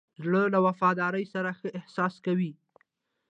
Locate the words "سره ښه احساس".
1.33-2.13